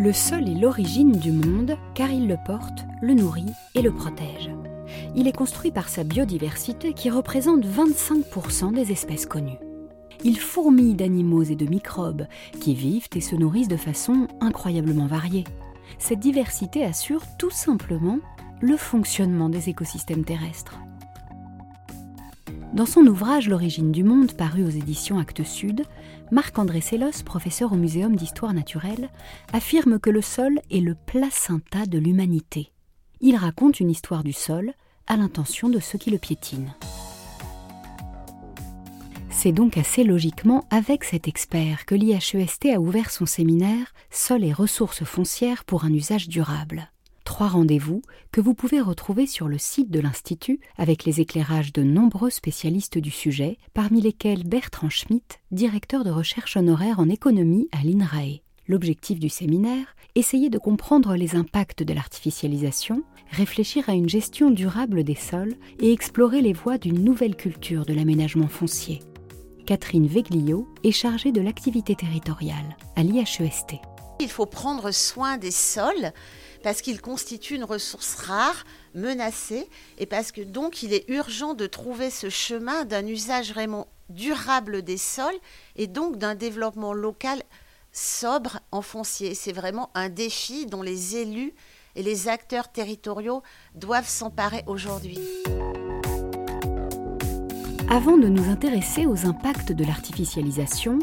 [0.00, 4.50] Le sol est l'origine du monde car il le porte, le nourrit et le protège.
[5.14, 9.58] Il est construit par sa biodiversité qui représente 25% des espèces connues.
[10.24, 12.26] Il fourmille d'animaux et de microbes
[12.62, 15.44] qui vivent et se nourrissent de façon incroyablement variée.
[15.98, 18.20] Cette diversité assure tout simplement
[18.62, 20.78] le fonctionnement des écosystèmes terrestres.
[22.72, 25.82] Dans son ouvrage L'origine du monde, paru aux éditions Actes Sud,
[26.30, 29.10] Marc-André Sellos, professeur au Muséum d'histoire naturelle,
[29.52, 32.70] affirme que le sol est le placenta de l'humanité.
[33.20, 34.72] Il raconte une histoire du sol
[35.08, 36.72] à l'intention de ceux qui le piétinent.
[39.30, 44.52] C'est donc assez logiquement avec cet expert que l'IHEST a ouvert son séminaire Sol et
[44.52, 46.88] ressources foncières pour un usage durable
[47.40, 51.82] trois rendez-vous que vous pouvez retrouver sur le site de l'Institut avec les éclairages de
[51.82, 57.82] nombreux spécialistes du sujet, parmi lesquels Bertrand Schmitt, directeur de recherche honoraire en économie à
[57.82, 58.42] l'INRAE.
[58.68, 65.02] L'objectif du séminaire, essayer de comprendre les impacts de l'artificialisation, réfléchir à une gestion durable
[65.02, 69.00] des sols et explorer les voies d'une nouvelle culture de l'aménagement foncier.
[69.64, 73.80] Catherine Veglio est chargée de l'activité territoriale à l'IHEST.
[74.20, 76.12] Il faut prendre soin des sols
[76.62, 81.66] parce qu'il constitue une ressource rare, menacée, et parce que donc il est urgent de
[81.66, 85.38] trouver ce chemin d'un usage vraiment durable des sols
[85.76, 87.42] et donc d'un développement local
[87.92, 89.34] sobre en foncier.
[89.34, 91.54] C'est vraiment un défi dont les élus
[91.96, 93.42] et les acteurs territoriaux
[93.74, 95.18] doivent s'emparer aujourd'hui.
[97.88, 101.00] Avant de nous intéresser aux impacts de l'artificialisation,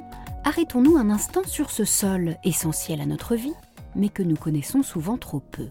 [0.48, 3.54] arrêtons-nous un instant sur ce sol essentiel à notre vie
[3.96, 5.68] mais que nous connaissons souvent trop peu.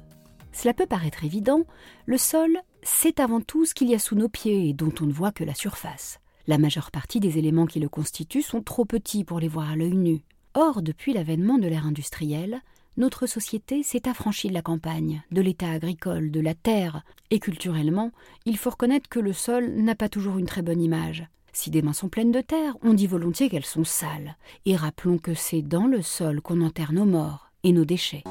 [0.52, 1.62] Cela peut paraître évident,
[2.05, 5.06] le sol, c'est avant tout ce qu'il y a sous nos pieds et dont on
[5.06, 6.20] ne voit que la surface.
[6.47, 9.77] La majeure partie des éléments qui le constituent sont trop petits pour les voir à
[9.77, 10.20] l'œil nu.
[10.52, 12.60] Or, depuis l'avènement de l'ère industrielle,
[12.98, 18.10] notre société s'est affranchie de la campagne, de l'état agricole, de la terre, et culturellement,
[18.44, 21.26] il faut reconnaître que le sol n'a pas toujours une très bonne image.
[21.59, 24.37] Si des mains sont pleines de terre, on dit volontiers qu'elles sont sales,
[24.67, 28.25] et rappelons que c'est dans le sol qu'on enterre nos morts et nos déchets.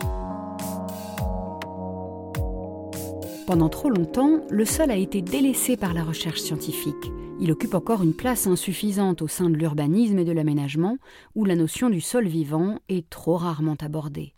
[3.47, 6.93] Pendant trop longtemps, le sol a été délaissé par la recherche scientifique.
[7.39, 10.99] Il occupe encore une place insuffisante au sein de l'urbanisme et de l'aménagement,
[11.33, 14.35] où la notion du sol vivant est trop rarement abordée.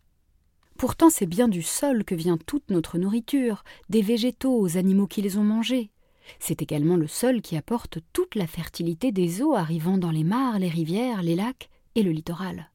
[0.77, 5.21] Pourtant, c'est bien du sol que vient toute notre nourriture, des végétaux aux animaux qui
[5.21, 5.91] les ont mangés.
[6.39, 10.59] C'est également le sol qui apporte toute la fertilité des eaux arrivant dans les mares,
[10.59, 12.69] les rivières, les lacs et le littoral.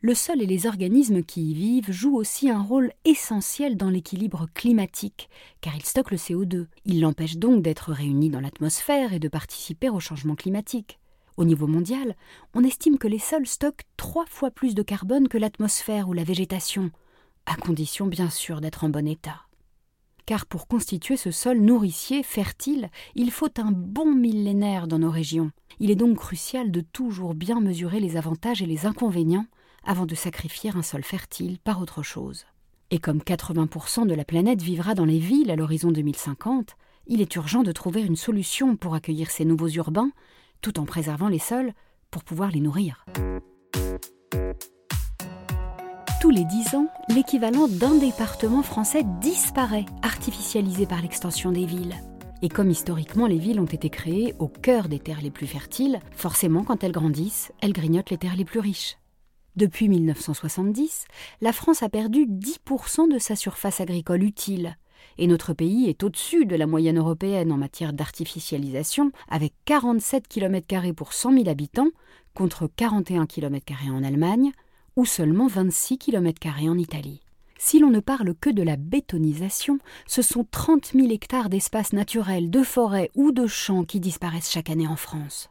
[0.00, 4.46] Le sol et les organismes qui y vivent jouent aussi un rôle essentiel dans l'équilibre
[4.54, 5.28] climatique,
[5.60, 6.66] car ils stockent le CO2.
[6.84, 11.00] Ils l'empêchent donc d'être réunis dans l'atmosphère et de participer au changement climatique.
[11.36, 12.14] Au niveau mondial,
[12.54, 16.24] on estime que les sols stockent trois fois plus de carbone que l'atmosphère ou la
[16.24, 16.92] végétation,
[17.46, 19.47] à condition bien sûr d'être en bon état.
[20.28, 25.52] Car pour constituer ce sol nourricier, fertile, il faut un bon millénaire dans nos régions.
[25.80, 29.46] Il est donc crucial de toujours bien mesurer les avantages et les inconvénients
[29.84, 32.44] avant de sacrifier un sol fertile par autre chose.
[32.90, 37.34] Et comme 80% de la planète vivra dans les villes à l'horizon 2050, il est
[37.36, 40.10] urgent de trouver une solution pour accueillir ces nouveaux urbains,
[40.60, 41.72] tout en préservant les sols
[42.10, 43.06] pour pouvoir les nourrir.
[46.20, 51.94] Tous les dix ans, l'équivalent d'un département français disparaît, artificialisé par l'extension des villes.
[52.42, 56.00] Et comme historiquement les villes ont été créées au cœur des terres les plus fertiles,
[56.10, 58.98] forcément quand elles grandissent, elles grignotent les terres les plus riches.
[59.54, 61.04] Depuis 1970,
[61.40, 64.76] la France a perdu 10% de sa surface agricole utile.
[65.18, 70.92] Et notre pays est au-dessus de la moyenne européenne en matière d'artificialisation, avec 47 km
[70.96, 71.90] pour 100 000 habitants,
[72.34, 74.50] contre 41 km en Allemagne,
[74.98, 77.20] ou seulement 26 km en Italie.
[77.56, 79.78] Si l'on ne parle que de la bétonisation,
[80.08, 84.70] ce sont 30 000 hectares d'espaces naturels, de forêts ou de champs qui disparaissent chaque
[84.70, 85.50] année en France.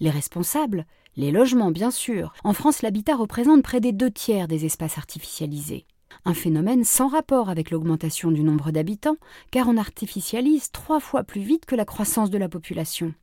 [0.00, 0.86] Les responsables,
[1.16, 2.32] les logements, bien sûr.
[2.42, 5.86] En France, l'habitat représente près des deux tiers des espaces artificialisés.
[6.24, 9.18] Un phénomène sans rapport avec l'augmentation du nombre d'habitants,
[9.52, 13.14] car on artificialise trois fois plus vite que la croissance de la population.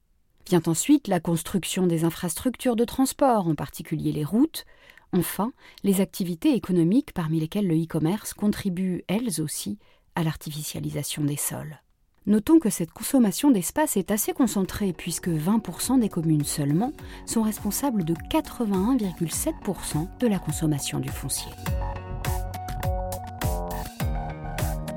[0.48, 4.66] Vient ensuite la construction des infrastructures de transport, en particulier les routes.
[5.14, 5.52] Enfin,
[5.84, 9.80] les activités économiques, parmi lesquelles le e-commerce, contribuent elles aussi
[10.16, 11.80] à l'artificialisation des sols.
[12.26, 16.92] Notons que cette consommation d'espace est assez concentrée puisque 20% des communes seulement
[17.26, 21.52] sont responsables de 81,7% de la consommation du foncier.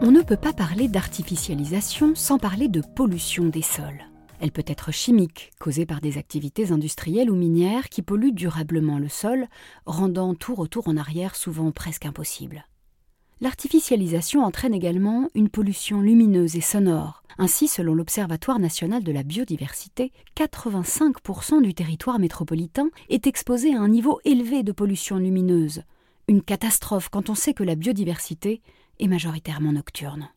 [0.02, 4.09] On ne peut pas parler d'artificialisation sans parler de pollution des sols.
[4.40, 9.08] Elle peut être chimique, causée par des activités industrielles ou minières qui polluent durablement le
[9.08, 9.46] sol,
[9.84, 12.64] rendant tout retour en arrière souvent presque impossible.
[13.42, 17.22] L'artificialisation entraîne également une pollution lumineuse et sonore.
[17.38, 23.88] Ainsi, selon l'Observatoire national de la biodiversité, 85% du territoire métropolitain est exposé à un
[23.88, 25.82] niveau élevé de pollution lumineuse.
[26.28, 28.62] Une catastrophe quand on sait que la biodiversité
[28.98, 30.28] est majoritairement nocturne.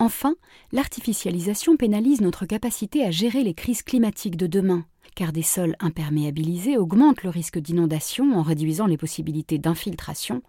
[0.00, 0.34] Enfin,
[0.72, 6.78] l'artificialisation pénalise notre capacité à gérer les crises climatiques de demain, car des sols imperméabilisés
[6.78, 10.42] augmentent le risque d'inondation en réduisant les possibilités d'infiltration,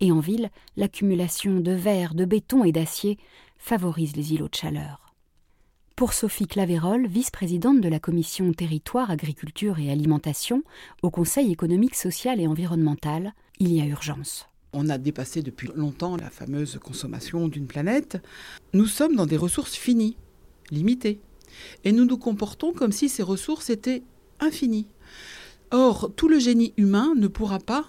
[0.00, 3.18] et en ville, l'accumulation de verre, de béton et d'acier
[3.58, 5.12] favorise les îlots de chaleur.
[5.96, 10.62] Pour Sophie Clavérol, vice-présidente de la commission Territoire, Agriculture et Alimentation
[11.02, 14.48] au Conseil économique, social et environnemental, il y a urgence.
[14.74, 18.20] On a dépassé depuis longtemps la fameuse consommation d'une planète.
[18.72, 20.16] Nous sommes dans des ressources finies,
[20.70, 21.20] limitées.
[21.84, 24.02] Et nous nous comportons comme si ces ressources étaient
[24.40, 24.88] infinies.
[25.70, 27.86] Or, tout le génie humain ne pourra pas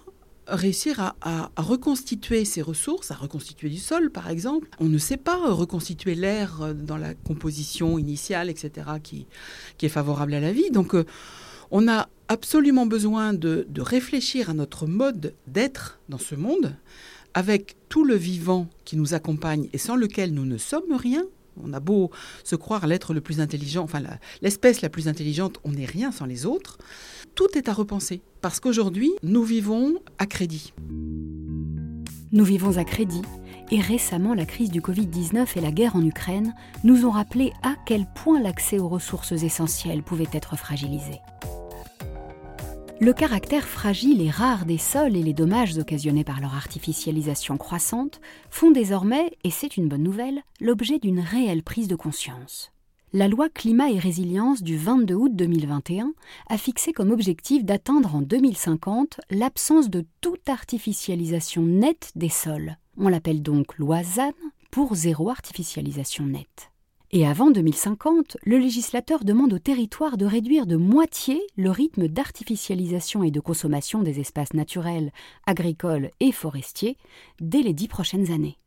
[0.47, 4.69] réussir à, reconstituer ces ressources, à reconstituer du sol par exemple.
[4.79, 9.25] On ne sait pas reconstituer l'air dans la composition initiale, etc., qui,
[9.79, 10.69] qui est favorable à la vie.
[10.69, 11.03] Donc, euh,
[11.71, 16.75] on a absolument besoin de, réfléchir à notre mode d'être dans ce monde,
[17.33, 21.23] avec tout le vivant qui nous accompagne et sans lequel nous ne sommes rien.
[21.63, 22.11] On a beau
[22.43, 24.01] se croire l'être le plus intelligent, enfin
[24.41, 26.77] l'espèce la, plus intelligente, on n'est rien sans les autres.
[27.33, 30.73] Tout est à repenser, parce qu'aujourd'hui, nous vivons à crédit.
[32.31, 33.21] Nous vivons à crédit,
[33.71, 37.75] et récemment la crise du Covid-19 et la guerre en Ukraine nous ont rappelé à
[37.85, 41.21] quel point l'accès aux ressources essentielles pouvait être fragilisé.
[43.01, 48.21] Le caractère fragile et rare des sols et les dommages occasionnés par leur artificialisation croissante
[48.49, 52.71] font désormais, et c'est une bonne nouvelle, l'objet d'une réelle prise de conscience.
[53.11, 56.13] La loi Climat et Résilience du 22 août 2021
[56.47, 62.77] a fixé comme objectif d'atteindre en 2050 l'absence de toute artificialisation nette des sols.
[62.97, 64.31] On l'appelle donc loi ZAN
[64.71, 66.71] pour zéro artificialisation nette.
[67.17, 73.23] Et avant 2050, le législateur demande au territoire de réduire de moitié le rythme d'artificialisation
[73.23, 75.13] et de consommation des espaces naturels,
[75.45, 76.97] agricoles et forestiers
[77.39, 78.57] dès les dix prochaines années.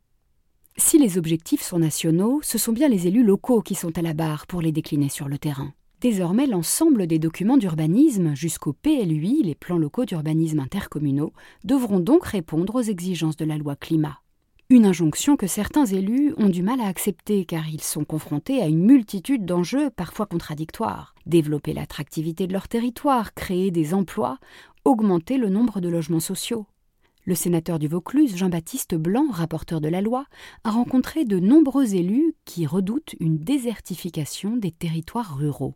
[0.77, 4.15] Si les objectifs sont nationaux, ce sont bien les élus locaux qui sont à la
[4.15, 5.71] barre pour les décliner sur le terrain.
[6.01, 11.33] Désormais, l'ensemble des documents d'urbanisme, jusqu'au PLUI, les plans locaux d'urbanisme intercommunaux,
[11.65, 14.17] devront donc répondre aux exigences de la loi climat.
[14.71, 18.67] Une injonction que certains élus ont du mal à accepter car ils sont confrontés à
[18.67, 21.15] une multitude d'enjeux parfois contradictoires.
[21.25, 24.37] Développer l'attractivité de leur territoire, créer des emplois,
[24.85, 26.67] augmenter le nombre de logements sociaux.
[27.25, 30.25] Le sénateur du Vaucluse, Jean-Baptiste Blanc, rapporteur de la loi,
[30.63, 35.73] a rencontré de nombreux élus qui redoutent une désertification des territoires ruraux.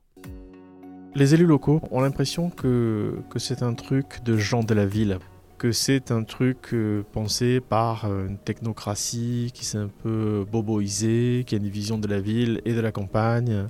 [1.16, 5.18] Les élus locaux ont l'impression que, c'est un truc de gens de la ville
[5.64, 11.46] que c'est un truc euh, pensé par euh, une technocratie qui s'est un peu boboisée,
[11.48, 13.68] qui a une vision de la ville et de la campagne.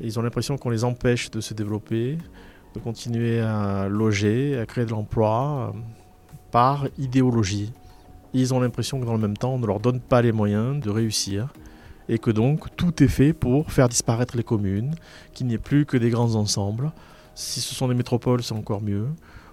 [0.00, 2.18] Ils ont l'impression qu'on les empêche de se développer,
[2.74, 5.78] de continuer à loger, à créer de l'emploi euh,
[6.50, 7.72] par idéologie.
[8.34, 10.80] Ils ont l'impression que dans le même temps, on ne leur donne pas les moyens
[10.80, 11.52] de réussir
[12.08, 14.96] et que donc tout est fait pour faire disparaître les communes,
[15.34, 16.90] qu'il n'y ait plus que des grands ensembles.
[17.36, 19.06] Si ce sont des métropoles, c'est encore mieux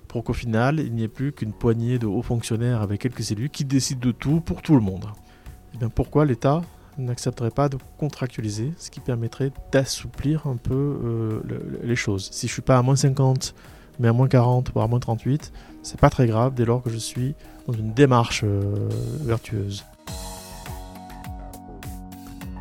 [0.10, 3.50] pour qu'au final, il n'y ait plus qu'une poignée de hauts fonctionnaires avec quelques élus
[3.50, 5.06] qui décident de tout pour tout le monde.
[5.06, 6.62] Et eh bien pourquoi l'État
[6.98, 11.42] n'accepterait pas de contractualiser, ce qui permettrait d'assouplir un peu euh,
[11.84, 12.28] les choses?
[12.32, 13.54] Si je suis pas à moins 50,
[14.00, 16.90] mais à moins 40 ou à moins 38, c'est pas très grave dès lors que
[16.90, 17.36] je suis
[17.68, 18.90] dans une démarche euh,
[19.22, 19.86] vertueuse.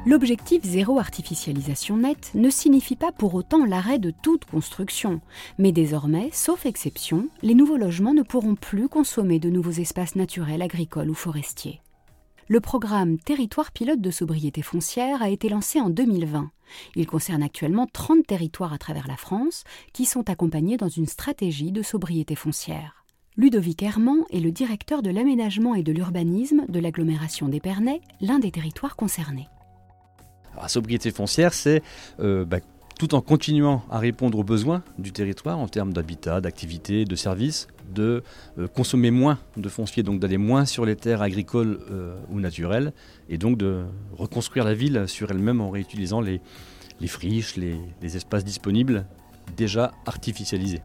[0.09, 5.21] L'objectif zéro artificialisation nette ne signifie pas pour autant l'arrêt de toute construction,
[5.59, 10.63] mais désormais, sauf exception, les nouveaux logements ne pourront plus consommer de nouveaux espaces naturels,
[10.63, 11.83] agricoles ou forestiers.
[12.47, 16.51] Le programme Territoire pilote de sobriété foncière a été lancé en 2020.
[16.97, 21.71] Il concerne actuellement 30 territoires à travers la France qui sont accompagnés dans une stratégie
[21.71, 23.05] de sobriété foncière.
[23.37, 28.51] Ludovic Herman est le directeur de l'aménagement et de l'urbanisme de l'agglomération d'Épernay, l'un des
[28.51, 29.49] territoires concernés
[30.63, 31.83] la sobriété foncière, c'est
[32.21, 32.59] euh, bah,
[32.99, 37.69] tout en continuant à répondre aux besoins du territoire en termes d'habitat, d'activité, de services,
[37.95, 38.23] de
[38.59, 42.93] euh, consommer moins de foncier, donc d'aller moins sur les terres agricoles euh, ou naturelles,
[43.29, 43.85] et donc de
[44.17, 46.41] reconstruire la ville sur elle-même en réutilisant les,
[47.07, 49.07] friches, les espaces disponibles
[49.57, 50.83] déjà artificialisés.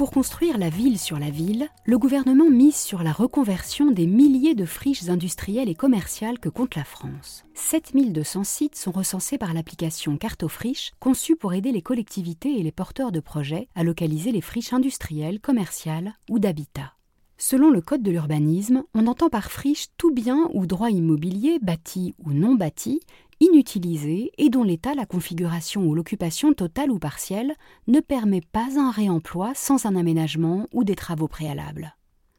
[0.00, 4.54] Pour construire la ville sur la ville, le gouvernement mise sur la reconversion des milliers
[4.54, 7.44] de friches industrielles et commerciales que compte la France.
[7.52, 13.12] 7200 sites sont recensés par l'application Cartofriche, conçue pour aider les collectivités et les porteurs
[13.12, 16.94] de projets à localiser les friches industrielles, commerciales ou d'habitat.
[17.36, 22.14] Selon le Code de l'urbanisme, on entend par friche tout bien ou droit immobilier, bâti
[22.24, 23.00] ou non bâti,
[23.40, 27.54] inutilisé et dont l'état, la configuration ou l'occupation totale ou partielle
[27.88, 31.96] ne permet pas un réemploi sans un aménagement ou des travaux préalables.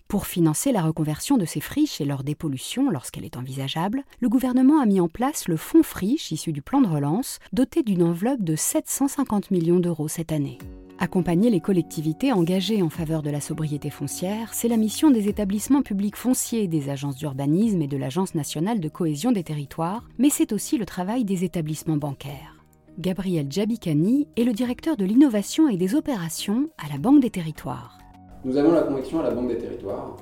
[0.08, 4.82] Pour financer la reconversion de ces friches et leur dépollution lorsqu'elle est envisageable, le gouvernement
[4.82, 8.44] a mis en place le fonds friche issu du plan de relance, doté d'une enveloppe
[8.44, 10.58] de 750 millions d'euros cette année.
[11.04, 15.82] Accompagner les collectivités engagées en faveur de la sobriété foncière, c'est la mission des établissements
[15.82, 20.54] publics fonciers, des agences d'urbanisme et de l'Agence nationale de cohésion des territoires, mais c'est
[20.54, 22.64] aussi le travail des établissements bancaires.
[23.00, 27.98] Gabriel Djabikani est le directeur de l'innovation et des opérations à la Banque des territoires.
[28.46, 30.18] Nous avons la conviction à la Banque des territoires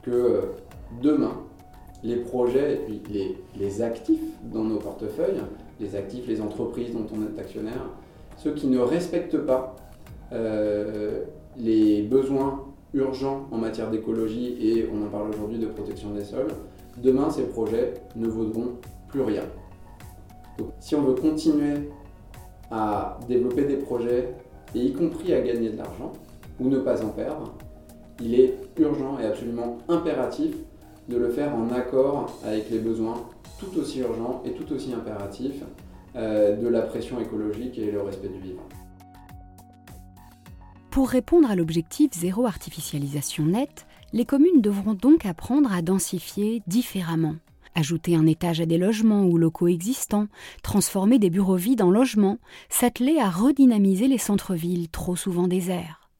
[0.00, 0.40] que euh,
[1.02, 1.36] demain,
[2.02, 5.42] les projets et les, les actifs dans nos portefeuilles,
[5.78, 7.90] les actifs, les entreprises dont on est actionnaire,
[8.38, 9.76] ceux qui ne respectent pas
[10.30, 16.48] les besoins urgents en matière d'écologie et on en parle aujourd'hui de protection des sols,
[16.96, 18.72] demain ces projets ne vaudront
[19.08, 19.44] plus rien.
[20.58, 21.90] Donc, si on veut continuer
[22.70, 24.34] à développer des projets
[24.74, 26.12] et y compris à gagner de l'argent
[26.60, 27.54] ou ne pas en perdre,
[28.20, 30.56] il est urgent et absolument impératif
[31.08, 33.14] de le faire en accord avec les besoins
[33.58, 35.62] tout aussi urgents et tout aussi impératifs
[36.16, 38.68] euh, de la pression écologique et le respect du vivant.
[40.98, 47.36] Pour répondre à l'objectif zéro artificialisation nette, les communes devront donc apprendre à densifier différemment.
[47.76, 50.26] Ajouter un étage à des logements ou locaux existants,
[50.64, 52.38] transformer des bureaux vides en logements,
[52.68, 56.10] s'atteler à redynamiser les centres-villes trop souvent déserts.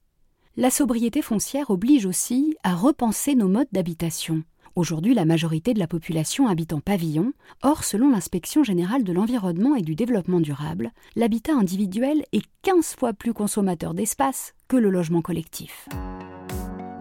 [0.57, 4.45] La sobriété foncière oblige aussi à repenser nos modes d'habitation,
[4.79, 7.33] Aujourd'hui, la majorité de la population habite en pavillon.
[7.65, 13.13] Or, selon l'inspection générale de l'environnement et du développement durable, l'habitat individuel est 15 fois
[13.13, 15.89] plus consommateur d'espace que le logement collectif.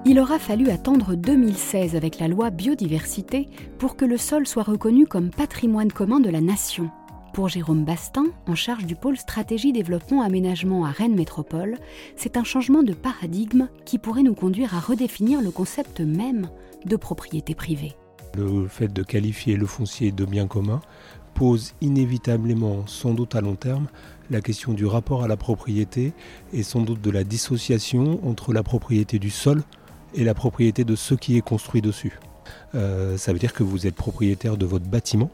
[0.06, 5.06] Il aura fallu attendre 2016 avec la loi biodiversité pour que le sol soit reconnu
[5.06, 6.90] comme patrimoine commun de la nation.
[7.38, 11.78] Pour Jérôme Bastin, en charge du pôle stratégie développement aménagement à Rennes Métropole,
[12.16, 16.50] c'est un changement de paradigme qui pourrait nous conduire à redéfinir le concept même
[16.86, 17.96] de propriété privée.
[18.36, 20.82] Le fait de qualifier le foncier de bien commun
[21.36, 23.86] pose inévitablement, sans doute à long terme,
[24.32, 26.14] la question du rapport à la propriété
[26.54, 29.62] et sans doute de la dissociation entre la propriété du sol
[30.16, 32.18] et la propriété de ce qui est construit dessus.
[32.74, 35.30] Euh, ça veut dire que vous êtes propriétaire de votre bâtiment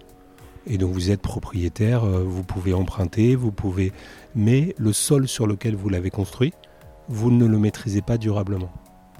[0.67, 3.91] et donc vous êtes propriétaire, euh, vous pouvez emprunter, vous pouvez,
[4.35, 6.53] mais le sol sur lequel vous l'avez construit,
[7.09, 8.71] vous ne le maîtrisez pas durablement.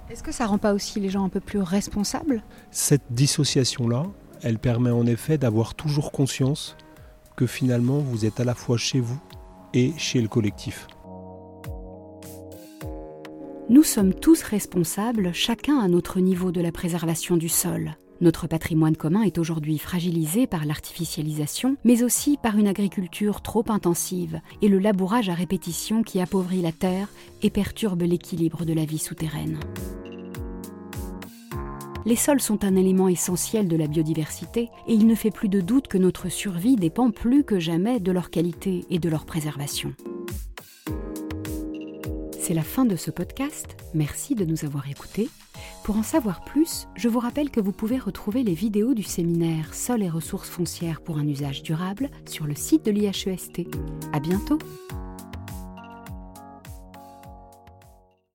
[0.10, 2.44] Est-ce que ça rend pas aussi les gens un peu plus responsables?
[2.72, 4.06] Cette dissociation-là,
[4.42, 6.76] elle permet en effet d'avoir toujours conscience
[7.36, 9.20] que finalement vous êtes à la fois chez vous
[9.74, 10.88] et chez le collectif.
[13.70, 17.96] Nous sommes tous responsables, chacun à notre niveau de la préservation du sol.
[18.24, 24.39] Notre patrimoine commun est aujourd'hui fragilisé par l'artificialisation, mais aussi par une agriculture trop intensive
[24.62, 27.10] et le labourage à répétition qui appauvrit la terre
[27.42, 29.60] et perturbe l'équilibre de la vie souterraine.
[32.06, 35.60] Les sols sont un élément essentiel de la biodiversité et il ne fait plus de
[35.60, 39.94] doute que notre survie dépend plus que jamais de leur qualité et de leur préservation.
[42.39, 43.75] C'est la fin de ce podcast.
[43.94, 45.30] Merci de nous avoir écoutés.
[45.84, 49.74] Pour en savoir plus, je vous rappelle que vous pouvez retrouver les vidéos du séminaire
[49.74, 53.68] Sol et ressources foncières pour un usage durable sur le site de l'IHEST.
[54.13, 54.60] À bientôt!